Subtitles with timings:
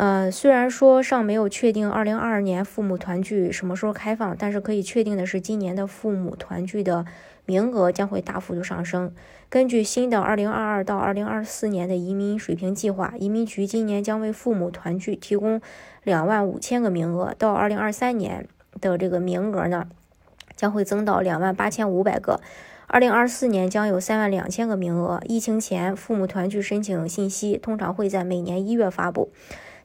[0.00, 7.04] 呃，虽然说尚没有确定二零二二年父母团聚什么时候开放，但是可以确定的是，今年的父母团聚的
[7.44, 9.12] 名额将会大幅度上升。
[9.50, 15.60] 根据新的二零二二到二零二四年的移民水平计划，移民局今年将为父母团聚提供
[16.02, 18.48] 两万五千个名额，到二零二三年
[18.80, 19.86] 的这个名额呢，
[20.56, 22.40] 将会增到两万八千五百个，
[22.86, 25.20] 二零二四年将有三万两千个名额。
[25.26, 29.30] 疫情前，父母团聚申请信息通常会在每年一月发布。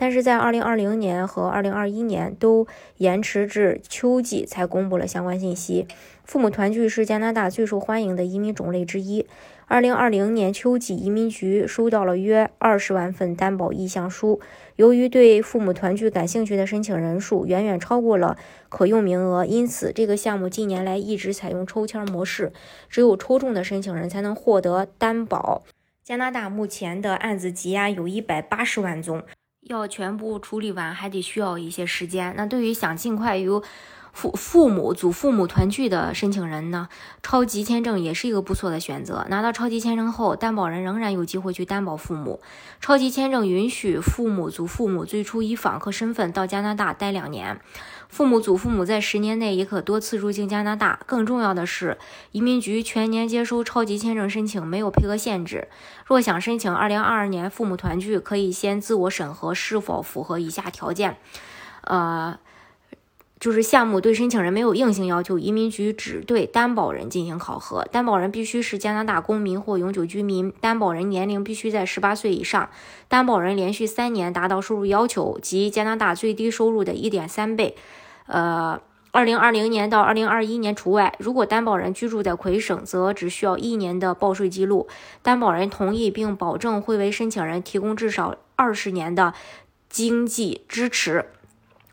[0.00, 5.86] 但是在二零二零年和二零二一年都延迟至秋季才公布了相关信息。
[6.24, 9.26] 父母团聚是加拿大最受欢迎的移民种类之一。
[9.66, 14.40] 二零二零年秋季，移民局收到了约二十万份担保意向书。
[14.76, 18.38] 由于对父母团聚感兴趣的申请人数远远超过了
[18.70, 22.54] 可用名额，因此这个项目近年来一直采用抽签模式，
[22.88, 25.62] 只有抽中的申请人才能获得担保。
[26.02, 29.22] 加拿大目前的案子积压有一百八十万宗。
[29.62, 32.34] 要全部处理完，还得需要一些时间。
[32.36, 33.62] 那对于想尽快有
[34.12, 36.88] 父父母、祖父母团聚的申请人呢，
[37.22, 39.24] 超级签证也是一个不错的选择。
[39.28, 42.40] 拿到超级签证后，担保人仍然有机会去担保父母。
[42.80, 47.60] 超级签证允许父母、祖父母最初以访客身份到加拿大待两年，
[48.08, 51.00] 父母、祖父母在十年内也可多次入境加拿大。
[51.06, 51.96] 更重要的是，
[52.32, 55.68] 移民局全年接收超级签证申请，没有配额限制。
[56.04, 61.16] 若想申请2022年父母团聚，可以先自我审核是否符合以下条件，
[61.82, 62.38] 呃。
[63.40, 67.82] 就是项目对申请人没有硬性要求，移民局只对担保人进行考核。
[67.84, 72.68] 担保人必须是加拿大公民或永久居民，担保人年龄必须在十八岁以上，
[73.08, 77.74] 担保人连续三年达到收入要求即加拿大最低收入的一点三倍。
[78.26, 78.78] 呃，
[79.10, 81.14] 二零二零年到二零二一年除外。
[81.18, 84.86] 如果担保人居住在魁省，则只需要一年的报税记录。
[85.22, 89.32] 担保人同意并保证会为申请人提供至少二十年的
[89.88, 91.24] 经济支持。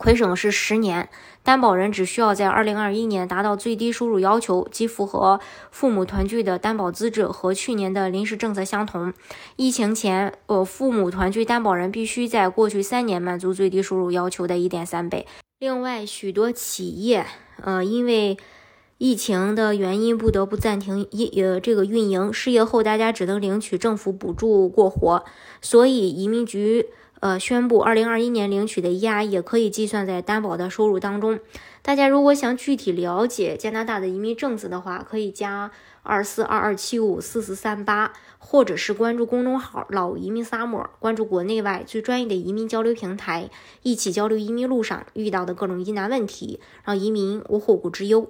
[0.00, 1.10] 魁省是十年。
[1.42, 5.38] 担保人只需要在二零二一年达到最低收入要求，即符合
[5.70, 9.12] 父母团聚的担保资质，和去年的临时政策相同。
[9.56, 15.26] 疫情前，呃，父母团聚担保人必须在过去三年满足最低收入要求的一点三倍。
[15.58, 17.26] 另外，许多企业，
[17.62, 18.38] 呃，因为
[19.00, 25.24] 疫情的原因不得不暂停一呃这个运营，失业后大家只能领取政府补助过活，
[25.62, 26.90] 所以移民局。
[27.20, 31.38] 呃，宣布二零二一年领取的 EI 也可以计算在担保的收入当中。
[31.82, 35.70] 大家如果想具体了解加拿大的移民政策的话，可以加
[36.02, 43.50] 二四二二七五四四三八，或者是关注公众号“老移民沙漠”，关注国内外最专业的移民交流平台，
[43.82, 48.28] 一起交流移民路上遇到的各种疑难问题，让移民无后顾之忧。